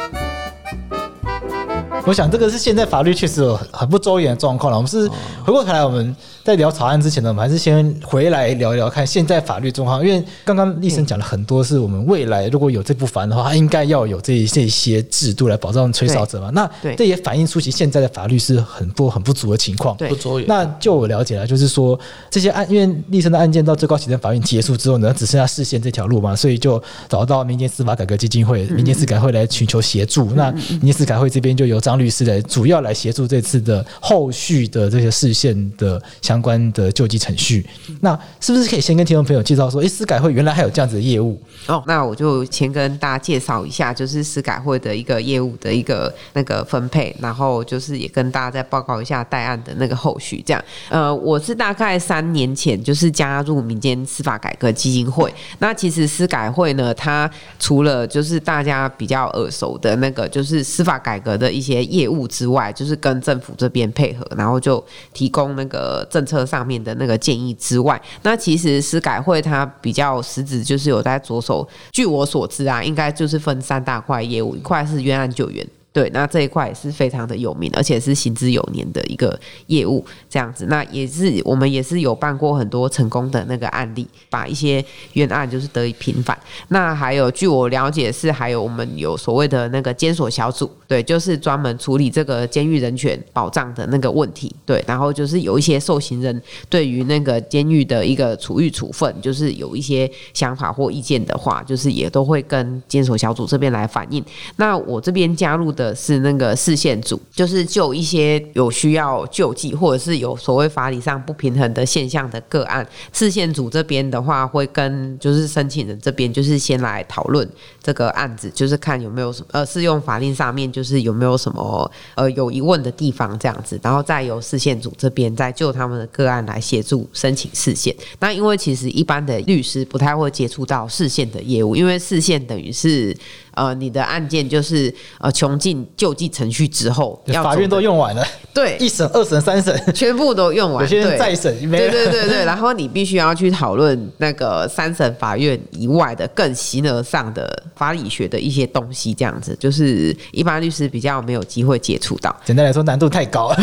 [2.06, 4.76] 我想这个是现在法律确实有很不周延的状况了。
[4.78, 5.06] 我们是
[5.44, 6.16] 回过头来我们。
[6.46, 10.06] 在聊草案之前呢，我们还是先回来聊一聊看现在法律状况。
[10.06, 16.48] 因为刚刚立生讲了很多，是我们未来如果有这部法案的话，它应该要有这这些制度来保障吹哨者嘛。
[16.50, 19.96] 那这也反映出其现在的法律是很多很不足的情况。
[19.96, 20.38] 不足。
[20.46, 21.98] 那就我了解了，就是说
[22.30, 30.30] 这些案，因为立生的案件到最高行政法院结束之后呢，只剩下释宪这条路嘛，所以就找到民间司法改革基金会、民间司改会来寻求协助。
[30.36, 36.35] 那民间司改会这边就由张律师来主要来协助这次的后续的这些释宪的相。
[36.36, 37.66] 相关的救济程序，
[38.02, 41.40] 那是不是可以先跟听众朋友介绍说，哎，司改会原来还有这样子的业务？
[41.66, 50.42] 哦，那我就先跟大家介绍一下，就是司改会的一个业务的一个那个分配，然后就是也跟大家再报告一下待案的那个后续。
[50.44, 55.32] 这样，呃，我是大概三年前就是加入民间司法改革基金会。
[55.60, 71.66] 那其实司改会呢，它除了就是大家比较耳熟的那个就是司法改革的一些业务之外，就是跟政府这边配合，然后就提供那个政车上面的那个建议之外，那其实司改会它比较实质就是有在着手。
[71.92, 75.66] 据我所知啊，应该就是分三大块业务，一块是冤案救援。
[75.96, 80.66] 对，那这一块也是非常的有名，而且是行之有年的一个业务，这样子。
[80.66, 86.38] 那也是我们也是有办过很多成功的那个案例，把一些冤案就是得以平反。
[86.68, 94.54] 那还有，据我了解是还有我们有所谓的那个监所小组，对，就是专门处理这个监狱人权保障的那个问题。
[94.66, 104.22] 对，然后就是有一些受刑人对于那个监狱的一个处遇处分，就是有一些想法或意见的话，就是也都会跟监所小组这边来反映。
[104.56, 105.85] 那我这边加入的。
[105.94, 117.48] 是那个视线组，就是就一些有需要救济或者是有所谓法理上不平衡的现象的个案，视线组这边的话会跟就是申请人这边就是先来讨论
[117.82, 127.94] 这个案子，就是看有没有什么呃适用法令上面就是有没有什么呃有疑问的地方这样子，然后再由视线组这边再就他们的个案来协助申请视线。
[128.20, 133.16] 那因为其实一般的律师不太会接触到视线的业务，因为视线等于是。
[133.56, 152.34] 呃，你的案件就是呃穷尽救济程序之后，法院都用完了， 对，一审、二审、三审全部都用完，有些人再审，对对对对，然后你必须要去讨论那个三审法院以外的更形而上的法理学的一些东西，这样子就是一般律师比较没有机会接触到。
[152.44, 153.56] 简单来说，难度太高了，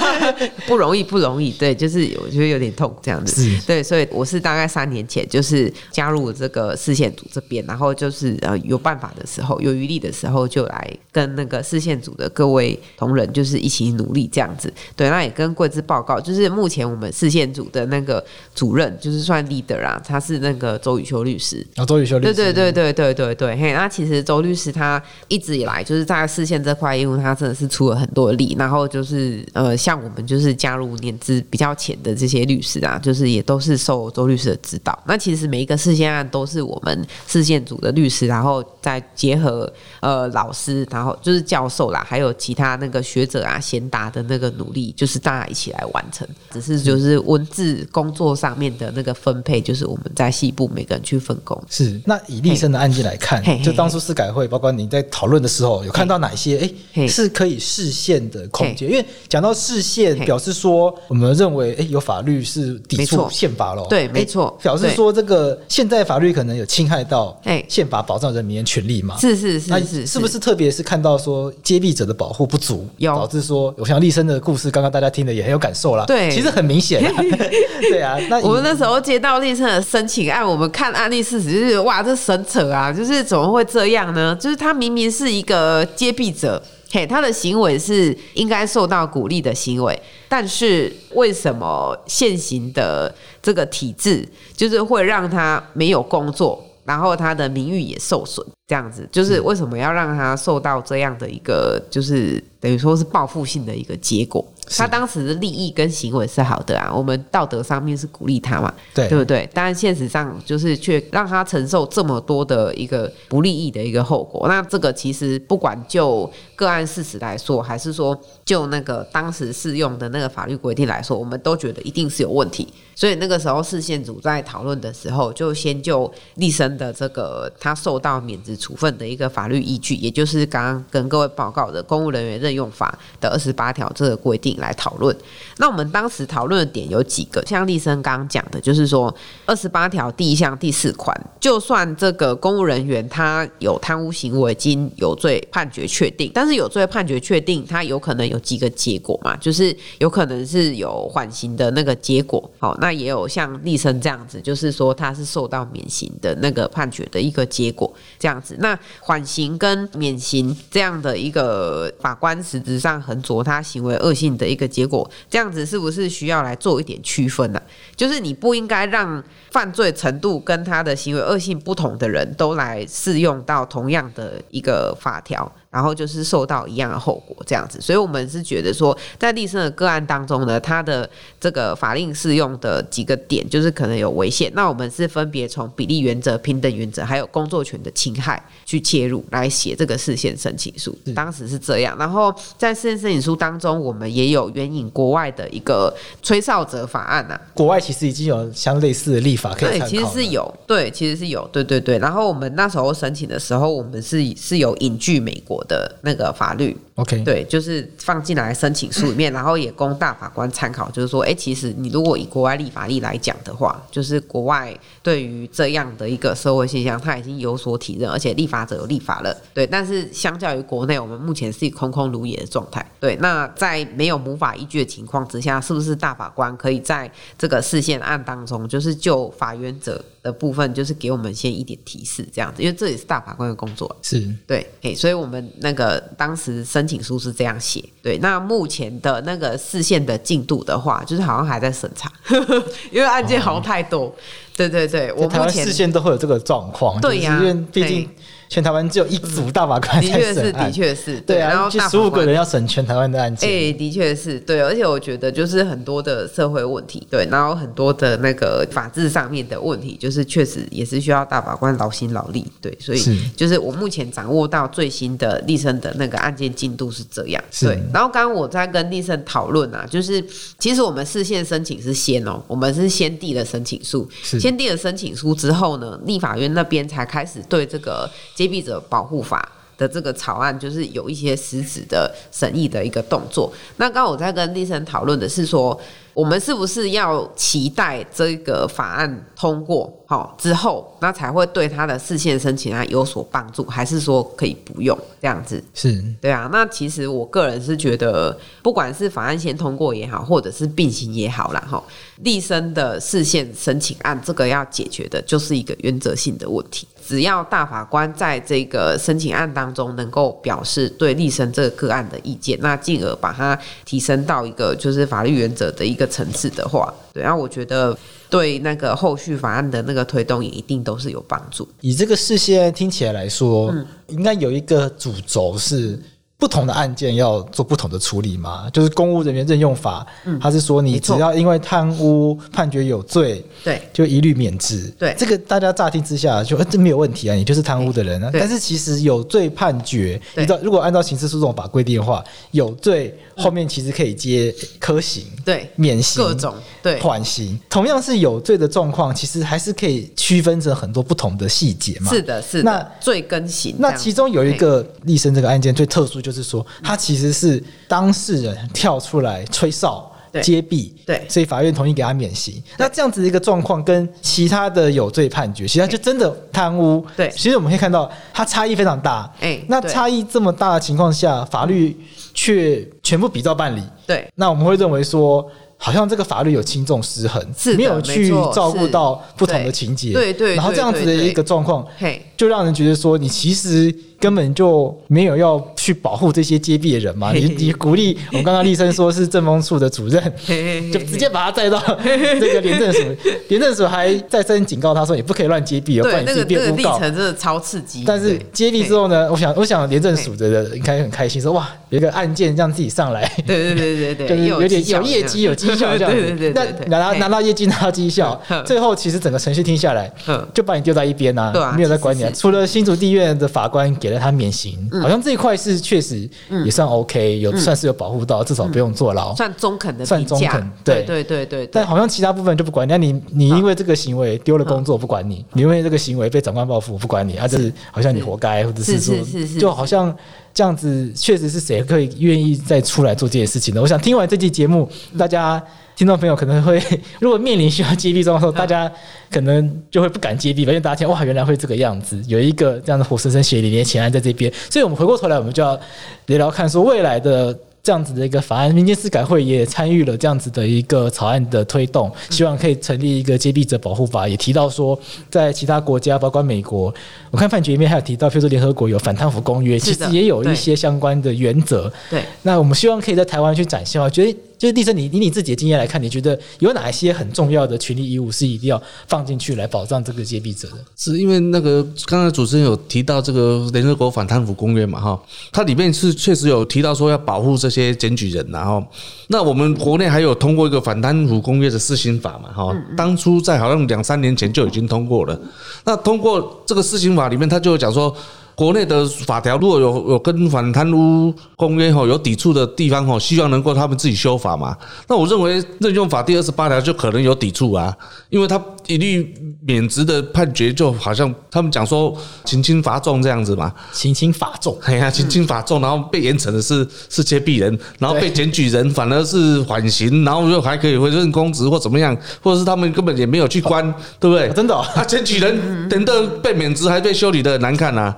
[0.66, 1.50] 不容易，不容易。
[1.50, 3.46] 对，就是我觉得有点痛这样子。
[3.66, 9.09] 对，所以我是大概三年前就是加入这个视线组这边，然后就是呃有办法。
[9.16, 14.72] 的时候有余力的时候，就来跟那个视线组的各位同仁，就是一起努力这样子。
[14.96, 21.66] 对，那也跟贵志报告，就是目前我们视线组的那个主任，就是算 leader 啊，他是那个周宇修律师。
[21.76, 23.56] 啊、哦，周宇修律师，对对对对对对对。
[23.56, 28.56] 嘿，那其实周律师他一直以来就是在视线这块因为，他真的是出了很多力。
[28.58, 34.98] 然后就是呃，像我们就是加入年资比较浅的这些律师啊，就是也都是受周律师的指导。
[35.06, 46.26] 那其实每一个视线案都是我们视线组的律师，然后在结合呃老师，然后就是教授啦，还有其他那个学者啊、贤达的那个努力，就是大家一起来完成。
[46.50, 51.60] 只是就是文字工作上面的那个分配，就是我们在细部每个人去分工。
[51.68, 58.90] 是那以立身的案件来看，就当初司改会，包括你在讨论的时候，有看到哪些哎是可以视线的空间？
[58.90, 69.16] 因为讲到视线，表示说我们认为哎有法律是抵触宪法了，对，没错，表示说这个现在法律可能有侵害到哎宪法保障人民的权利嘛？
[69.18, 76.04] 是是是，是，是不是特别是看到说接弊者的保护不足，导致说，我想立生的故事，刚刚大家听的也很有感受啦。
[76.06, 77.00] 对，其实很明显。
[77.90, 82.92] 对啊，那我们那时候接到立生的申请案，我们看案例事实就是，哇，这神扯啊！
[82.92, 84.36] 就是怎么会这样呢？
[84.40, 94.26] 就是他明明是一个接弊者，嘿，他的行为是应该受到鼓励的行为，但是为什么现行的这个体制，
[94.56, 96.64] 就是会让他没有工作？
[96.90, 104.44] 然后他的名誉也受损，这样子就是为什么要让他受到这样的一个，就是等于说是报复性的一个结果。
[104.76, 109.48] 他当时的利益跟行为是好的啊，我们道德上面是鼓励他嘛，对对不对？
[109.52, 114.46] 但现实上就是却让他承受这么多的一个不利益的一个后果。
[114.48, 122.68] 那这个其实不管就个案事实来说，还是说就那个当时适用的那个法律规定来说，我们都觉得一定是有问题。
[122.94, 135.16] 所以那个时候释宪组在讨论的时候，就先就立森的这个他受到免职处分的一个法律依据，也就是刚刚跟各位报告的《公务人员任用法》的二十八条这个规定来讨论。
[135.56, 152.50] 那我们当时讨论的点有几个，像立生刚刚讲的，就是说二十八条第一项第四款，就算这个公务人员他有贪污行为，经有罪判决确定，但是有罪判决确定，他有可能有几个结果嘛，就是有可能是有缓刑的那个结果。
[152.58, 158.56] 好，那也有像立生这样子，就是说他是受到免刑的那个判决的一个结果，这样子。
[158.60, 167.62] 那缓刑跟免刑这样的一个法官实质上衡酌他行为恶性的一个结果，这样子是不是需要来做一点区分呢、
[167.94, 175.50] 就是你不应该让犯罪程度跟他的行为恶性不同的人都来适用到同样的一个法条。
[175.70, 184.50] 然后就是受到一样的后果，这样子，所以我们是觉得说，在立身的个案当中呢，他的这个法令适用的几个点，就是可能有违宪。
[184.54, 190.96] 那我们是分别从比例原则、平等原则，还有工作权的侵害去切入来写这个事件申请书。
[191.14, 191.96] 当时是这样。
[191.96, 197.40] 然后在事件申请书当中，我们也有援引国外的一个吹哨者法案呐、啊。
[197.54, 199.78] 国外其实已经有相类似的立法可以。
[199.78, 200.52] 对，其实是有。
[200.66, 201.48] 对，其实是有。
[201.52, 201.96] 对对对。
[201.98, 206.74] 然后我们那时候申请的时候，我们是是有引据美国我的那个法律。
[207.00, 210.90] ，OK，对，就是放进来申请书里面， 然后也供大法官参考。
[210.90, 219.36] 就是说，哎，其实你如果以国外立法例来讲的话，就是国外对于这样的一个社会现象，他已经有所体认，而且立法者有立法了。
[219.54, 222.84] 对，但是相较于国内，我们目前是以空空如也的状态。
[222.98, 233.94] 对，那在没有母法依据的情况之下，是不是大法官可以在这个事件案当中，就是就法源者的部分，就是给我们先一点提示，这样子，因为这也是大法官的工作。
[234.02, 236.00] 是对，哎，所以我们那个。
[236.16, 238.18] 当时申请书是这样写，对。
[238.18, 242.12] 那目前的那个视线的进度的话，就是好像还在审查，
[242.90, 244.06] 因为案件好像太多。
[244.06, 244.12] 哦、
[244.56, 248.08] 对对对，我目前视线都会有这个状况，对呀、啊，因为毕竟。
[248.50, 263.00] 全台湾只有一组大法官在审案，的确是，的确是，对啊，然后十五个人要审全台湾的案件，哎、欸，的确是对，而且我觉得就是很多的社会问题，对，然后很多的那个法制上面的问题，就是确实也是需要大法官劳心劳力，对，所以
[263.36, 270.20] 就是我目前掌握到最新的立生的那个案件进度是这样，对，然后刚刚我在跟立生讨论啊，就是
[270.58, 278.10] 其实我们视线申请是先哦，我们是先递了申请书，先递了申请书之后呢，立法院那边才开始对这个。
[278.40, 283.52] 揭弊者保护法的这个草案，就是有一些实质的审议的一个动作。
[283.76, 285.78] 那刚刚我在跟立生讨论的是说，
[286.14, 295.62] 我们是不是要期待这个法案通过好之后，那才会对他的视线申请案有所帮助，还是说可以不用这样子？
[295.74, 296.48] 是对啊。
[296.50, 301.82] 那其实我个人是觉得，不管是法案先通过也好，或者是并行也好啦，哈，
[302.22, 306.88] 立生的视线申请案这个要解决的就是一个原则性的问题。
[307.10, 321.68] 只要大法官在这个申请案当中能够表示对立身这个个案的意见，那进而把它提升到一个就是法律原则的一个层次的话，对，然后我觉得对那个后续法案的那个推动也一定都是有帮助。
[321.80, 325.98] 以这个事先听起来来说，嗯，应该有一个主轴是。
[326.40, 328.66] 不同的案件要做不同的处理嘛？
[328.72, 334.90] 就是公务人员任用法，嗯，他是说你只要因为贪污判决有罪，对，就一律免职。
[334.98, 338.30] 对，这个大家乍听之下就这没有问题啊，你就是贪污的人啊。
[338.32, 347.60] 但是其实有罪判决，你知道，如果按照刑事诉讼法规定的话，有罪后面其实可以接科刑，对，免刑各种，对，缓刑。
[347.68, 352.10] 同样是有罪的状况，其实还是可以区分成很多不同的细节嘛。
[352.10, 352.70] 是的，是的。
[352.70, 356.29] 那罪跟刑，那其中有一个立身这个案件最特殊就。
[356.30, 360.10] 就是说，他其实是当事人跳出来吹哨
[360.42, 362.62] 揭弊，对，所以法院同意给他免刑。
[362.78, 367.28] 那这样子的一个状况，跟其他的有罪判决，其实他就真的贪污，对。
[367.30, 369.30] 其实我们可以看到，它差异非常大。
[369.40, 371.96] 哎，那差异这么大的情况下，法律
[372.32, 373.82] 却全部比照办理。
[374.06, 375.50] 对，那我们会认为说。
[375.82, 383.90] 好像这个法律有轻重失衡，是没有去照顾到不同的情节，对对，然后这样子的一个状况，嘿，就让人觉得说，你其实
[384.20, 387.32] 根本就没有要去保护这些接弊的人嘛。
[387.32, 390.22] 你你鼓励我们刚刚立生说是政风处的主任，
[390.92, 393.00] 就直接把他带到这个廉政署，
[393.48, 396.92] 廉政署还再三警告他说，你不可以乱接弊，哦不然你自己变诬告。
[396.94, 398.04] 历程真的超刺激。
[398.06, 406.20] 但是接弊之后呢，我想我想廉政署的人应该很开心，说哇，有一个案件让自己上来，对对对对对， 就是有点有业绩有绩效这样子。
[406.20, 410.12] 对对对，那拿到拿到业绩拿到绩效，最后其实整个程序听下来，
[410.52, 412.24] 就把你丢在一边呐，没有在管你。
[412.34, 416.28] 除了新竹地院的法官给了他免刑，好像这一块是确实
[416.64, 420.70] 也算 OK，有算是有保护到，至少不用坐牢，算中肯的，算中肯。
[420.84, 421.02] 对。
[421.02, 421.66] 对对对。
[421.66, 429.14] 但好像其他部分就不管你，那你你因为这个行为丢了工作不管你，你因为这个行为被长官报复不管你，啊，就是好像你活该，或者是说，
[429.58, 430.14] 就好像
[430.52, 433.80] 这样子，确实是谁可以愿意再出来做这件事情呢？
[433.80, 434.88] 我想听完这期节目，
[435.18, 435.62] 大家。
[436.00, 436.82] 听众朋友可能会，
[437.20, 438.90] 如果面临需要接弊状况的时候，大家
[439.30, 445.78] 可能就会不敢接弊，因为大家听哇，原来会这个样子，有一个这样的活生生血淋淋的前案在这边，所以我们回过头来，我们就要
[446.24, 447.54] 聊聊看，说未来的。
[447.82, 454.28] 这样子的一个法案，民间司改会也参与了这样子的一个草案的推动，希望可以成立一个接弊者保护法。
[454.28, 454.96] 也提到说，
[455.30, 456.94] 在其他国家，包括美国，
[457.30, 461.90] 我看判决里面还有提到，譬如说联合国有反贪腐公约，其实也有一些相关的原则。
[462.10, 464.00] 对，那我们希望可以在台湾去展现。
[464.00, 470.76] 我觉得，就是丽蓁，你以你自己的经验来看，你觉得有哪一些很重要的权利义务是一定要放进去来保障这个接弊者的？
[470.98, 475.00] 是因为那个刚才主持人有提到这个联合国反贪腐公约嘛？
[475.00, 475.18] 哈，
[475.50, 477.70] 它里面是确实有提到说要保护这。
[477.70, 478.84] 这些检举人，然后
[479.28, 482.52] 那我们国内还有通过一个反贪腐公约的施行法嘛？
[482.52, 485.40] 哈，当初在好像两三年前就已经通过了。
[485.84, 488.12] 那通过这个施行法里面，他就讲说。
[488.60, 494.76] 国内的法条如果有有跟反贪污公约吼有抵触的地方吼，希望能够他们自己修法嘛。
[495.08, 497.96] 那我认为任用法第二十八条就可能有抵触啊，
[498.28, 499.34] 因为他一律
[499.64, 513.82] 免职的判决就好像他们讲说轻轻罚重这样子嘛，轻轻罚重，哎呀，轻轻罚重，然后被严惩的是是接弊人，然后被检举人 反而是缓刑，然后又还可以回任公职或怎么样，或者是他们根本也没有去关，
[514.18, 514.48] 对不对？
[514.50, 518.14] 真的啊，检举人等到被免职还被修理的难看呐。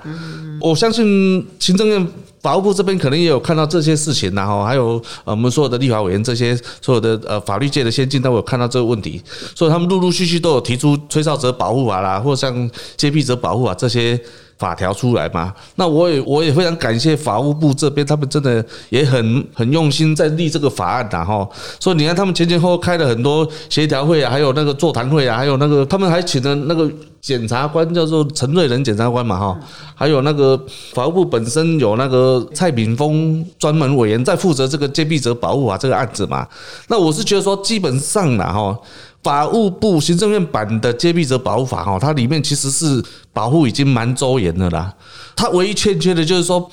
[0.60, 2.08] 我相信行政院
[2.42, 9.22] 法务部这边可能也有看到这些事情，然后还有我们所有的立法委员这些所有的呃法律界的先进都有看到这个问题，
[9.54, 14.20] 所以他们陆陆续续都有提出吹哨者保护法啦，或像揭弊者保护法这些。
[14.62, 15.52] 法条出来嘛？
[15.74, 21.48] 那我也我也非常感谢法务部这边，他们真的也很很用心在立这个法案的哈。
[21.80, 26.88] 所以你看，他们前前后后开了很多协调会啊，还有那个座谈会啊，还有那个他们还请了那个
[27.20, 29.60] 检察官叫做陈瑞仁检察官嘛哈，
[29.96, 30.56] 还有那个
[30.94, 36.46] 法务部本身有那个蔡炳峰专门委员在负责这个接弊者保护法这个案子嘛。
[36.86, 38.78] 那我是觉得说，基本上呢哈。
[39.22, 43.02] 法务部行政院版的揭弊者保护法哈，它里面其实是
[43.32, 44.92] 保护已经蛮周延的啦。
[45.36, 46.68] 它唯一欠缺的就是说，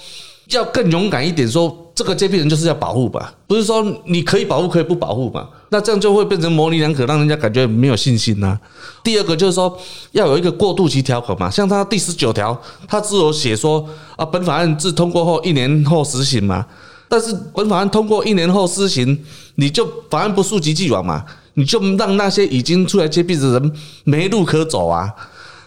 [0.50, 5.48] 要更勇敢一点，说这个揭弊人就是要保护吧，不是说你可以保护可以不保护嘛？
[5.70, 8.60] 那这样就会变成模棱两可，让人家感觉没有信心呐。
[9.04, 9.80] 第二个就是说，
[10.14, 16.66] 要有一个过渡期条款嘛，像它第十九条，它只有写说啊，本法案自通过后一年后实行嘛。
[17.08, 19.20] 但是本法案通过一年后施行，
[19.56, 21.26] 你就法案不溯及既往嘛？
[21.60, 23.72] 你就让那些已经出来接币的人
[24.06, 25.14] 没路可走啊！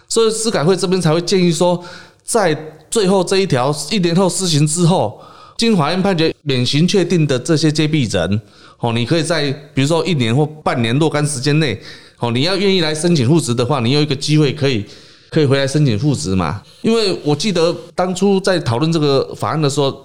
[0.09, 1.79] 所以司改会这边才会建议说，
[2.23, 2.57] 在
[2.89, 5.21] 最后这一条一年后施行之后，
[5.55, 8.41] 经法院判决免刑确定的这些接币人，
[8.79, 11.79] 哦，你可以在比如说一年或半年若干时间内，
[12.17, 14.83] 哦，你要愿意来申请复职的话，你有一个机会可以
[15.29, 16.59] 可以回来申请复职嘛？
[16.81, 20.03] 因为我记得当初在讨论这个法案的时候。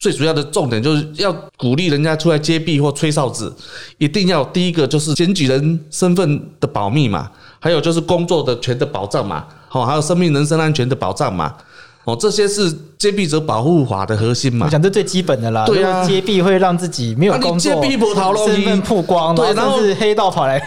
[0.00, 3.54] 最主要的重点就是要鼓励人家出来接弊或吹哨子，
[3.98, 11.54] 一定要第一个就是检举人身份的保密嘛，还有就是工作的权的保障嘛，好，还有生命人身安全的保障嘛，
[12.04, 14.64] 哦，这些是接弊者保护法的核心嘛。
[14.64, 17.84] 我讲这最基本的啦，对啊，接弊会让自己没有工作，
[18.46, 20.58] 身份曝光，对，然后是黑道跑来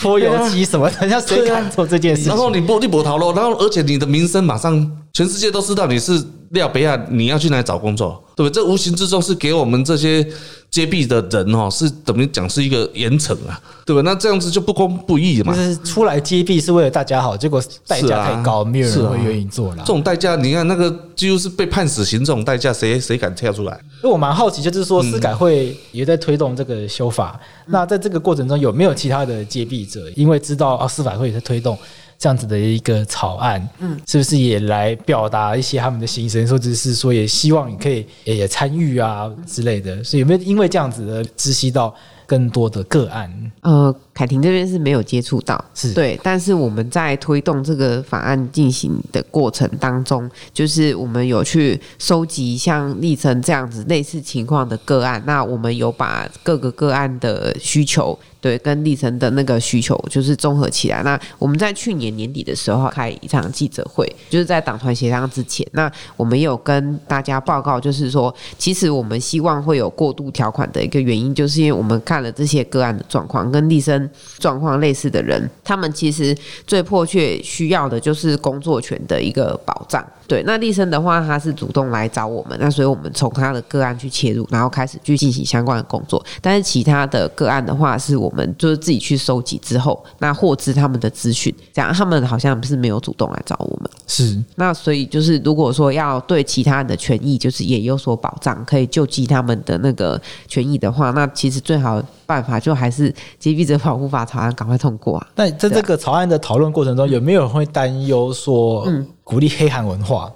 [0.00, 2.26] 泼油漆什么的，像谁敢做这件事？
[2.26, 6.22] 然后你不你不逃漏，然后而且你的名声马上全世界都知道你是。
[6.52, 8.22] 廖北亚，你要去哪里找工作？
[8.36, 8.62] 对不对？
[8.62, 10.22] 这无形之中是给我们这些
[10.70, 14.02] 接弊的人哦，是等于讲是一个严惩啊，对吧？
[14.04, 15.56] 那这样子就不公不义嘛。
[15.56, 19.78] 就是出来接弊是为了大家好，结果代价太高，没有人会愿意做了。
[19.78, 23.72] 这种代价，你看那个几乎是被判死刑，这种代价谁谁敢跳出来？
[24.02, 31.78] 因为我蛮好奇，就是说司改会也在推动这个修法，那在这个过程中有没有其他的接弊者，因为知道啊司改会也在推动？
[32.22, 40.04] 这样子的一个草案，嗯，是不是也来表达一些他们的心声，或者是说也希望你可以也也参与啊之类的？
[40.04, 41.92] 所以有没有因为这样子的知悉到
[42.24, 43.28] 更多的个案？
[43.62, 58.16] 呃，凯婷这边是没有接触到，是对，但是我们在推动这个法案进行的过程当中，就是我们有去收集像立成这样子类似情况的个案，那我们有把各个个案的需求。
[58.42, 61.00] 对，跟立成的那个需求就是综合起来。
[61.04, 65.64] 那我们在去年年底的时候开一场记者会，就是在党团协商之前。
[65.74, 76.36] 那我们有跟大家报告，就是说，其实我们希望会有过渡条款的一个原因，就是因为我们看了这些个案的状况，跟立生状况类似的人，他们其实
[76.66, 80.04] 最迫切需要的就是工作权的一个保障。
[80.32, 86.24] 对，那立生的话，他是主动来找我们，那所以我们从他的个案去切入，然后开始去进行相关的工作。
[86.40, 93.90] 但是其他的个案的话，是我们就是自己去收集之后，那获知他们的资讯，这样他们好像是没有主动来找我们。
[94.06, 100.18] 是，那所以就是如果说要对其他人的权益就是也有所保障，可以救济他们的那个
[100.48, 105.26] 权益的话，那其实最好的办法就还是揭弊者保护法草案赶快通过啊。
[105.34, 110.30] 那在这个草案的讨论过程中，有没有人会担忧说，嗯，鼓励黑韩文化？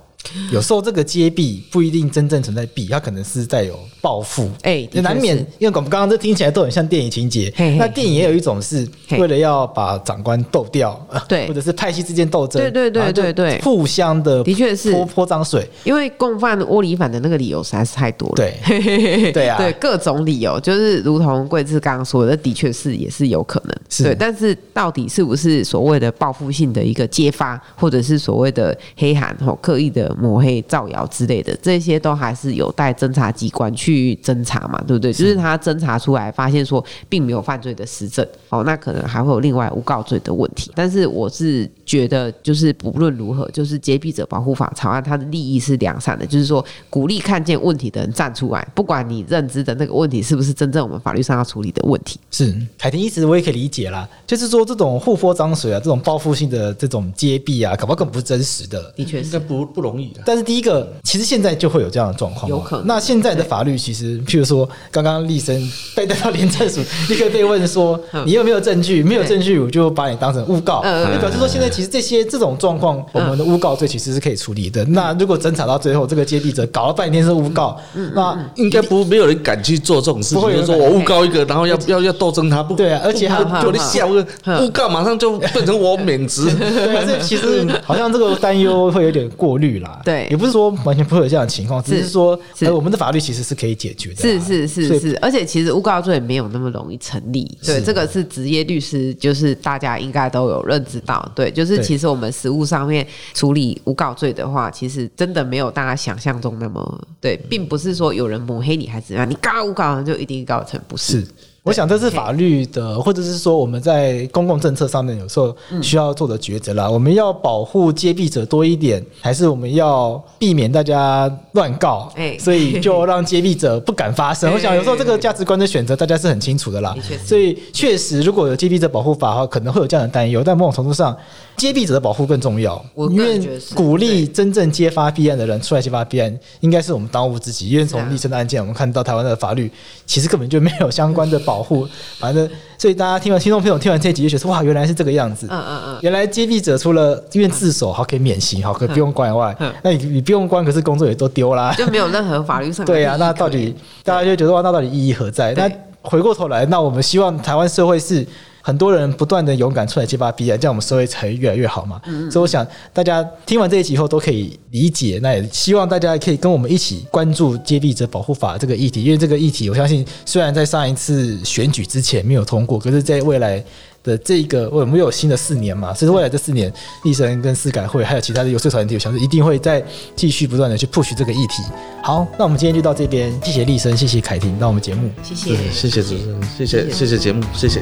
[0.53, 4.51] 有时候这个揭弊不一定真正存在弊，它可能是带有报复。
[4.63, 7.53] 哎，也难免，因为我们刚刚这听起来都很像电影情节。
[7.79, 10.99] 那电影也有一种是为了要把长官斗掉，
[11.29, 15.69] 对， 或者是派系之间斗争，对对对对对，互相的的确是泼泼脏水。
[15.85, 18.35] 因为共犯窝里反的那个理由实在是太多了。
[18.37, 23.77] 对对啊，对各种理由，就是如同贵志刚刚说的，的确是也是有可能。
[23.89, 30.16] 是，对，但是到底是不是所谓的报复性的一个揭发，或者是所谓的黑函吼刻意的？
[30.17, 35.13] 抹黑、造谣之类的，这些都还是有待侦查机关去侦查嘛，对不对？
[35.13, 40.73] 就是他侦查出来，发现说并没有犯罪的实证，哦，那可能还会有另外诬告罪的问题。
[40.75, 52.19] 但是我是觉得，就是不论如何，就是揭弊者保护法草案，它的利益是良善的，就是说鼓励看见问题的人站出来，不管你认知的那个问题是不是真正我们法律上要处理的问题。
[52.31, 58.91] 是凯婷意思我也可以理解啦，就是说这种互泼脏水啊，这种报复性的这种揭弊啊，可不可能不是真实的？
[58.97, 60.06] 的确是不不容易。
[60.25, 62.87] 但是第一个，其实现在就会有这样的状况，有可能。
[62.87, 65.57] 那现在的法律其实，譬如说，刚刚立生
[65.95, 69.03] 被带到廉政署，立刻被问说， 你有没有证据？
[69.03, 70.83] 没有证据，我就把你当成诬告。
[70.85, 74.85] 也表示说，现在其实这些这种状况，我们的诬告罪其实是可以处理的。
[74.87, 77.79] 那如果侦查到最后，这个揭弊者搞了半天是诬告，
[78.15, 80.41] 那应该不没有人敢去做这种事情。
[80.41, 86.47] 不会说我诬告一个，然后要要要斗争他，不对啊，而且他有你笑个诬告，马上就变成我免职。
[86.57, 90.01] 对， 这其实好像这个担忧会有点过虑啦。
[90.05, 94.17] 对，也不是说完全不会有这样的情况，只是说，是我们的法律其实是可以解决的。
[94.17, 97.57] 是是是是，而且其实诬告罪没有那么容易成立。
[97.65, 101.27] 对，这个是职业律师，就是大家应该都有认知到。
[101.35, 111.21] 对，就是其实我们实务上面处理诬告罪的话，其实真的没有大家想象中那么对，并不是说有人抹黑你还是怎样，你告诬告就一定告成不是。
[111.21, 111.27] 是
[111.67, 115.53] 我想这是法律的，或者是说我们在公共政策上面有时候
[115.83, 116.89] 需要做的抉择啦。
[116.89, 122.09] 我们要保护揭弊者多一点，还是我们要避免大家乱告？
[122.15, 124.53] 哎，所以 就让揭弊者不敢发声。
[124.53, 126.95] 我想有时候这个价值观的选择，大家是很清楚的啦。
[127.25, 130.45] 所以确实，如果有揭弊者保护法的话，可能会有这样的担忧。
[130.45, 131.17] 但某种程度上，
[131.57, 133.41] 揭弊者的保护更重要，我因为
[133.75, 137.71] 鼓励真正揭发弊案的人出来揭发弊案，应该是我们当务之急。
[137.71, 139.71] 因为从立成的案件，我们看到台湾的法律
[140.05, 141.89] 其实根本就没有相关的保护。
[142.21, 145.47] 反正，所以大家听完听众朋友听完这几集，就觉得哇，原来是这个样子。
[145.51, 152.93] 嗯嗯嗯，原来揭弊者除了因为自首好可以免刑，好可以不用关外，那你你不用关，可是工作也都丢啦，就没有任何法律上的。
[152.93, 155.55] 对啊，那到底大家就觉得哇，那到底意义何在？
[155.55, 155.71] 那
[156.03, 158.27] 回过头来，那我们希望台湾社会是。
[158.67, 162.01] 很多人不断的勇敢出来揭发弊案，这样我们社会才越来越好嘛。
[162.07, 173.65] 嗯嗯，所以我想大家听完这一集以后都可以理解，那也希望大家可以跟我们一起关注揭弊者保护法这个议题，因为这个议题我相信虽然在上一次选举之前没有通过，可是在未来
[174.03, 176.73] 的这个我们有新的四年嘛，所以说未来这四年，
[177.05, 179.81] 立生跟司改会还有其他的有色团体，我相信一定会再
[180.17, 181.63] 继续不断的去 push 这个议题。
[182.03, 187.81] 好，那我们今天就到这边，谢谢立生，谢谢凯婷，到我们节目，谢谢，谢谢主持人，谢谢谢谢节目，谢谢。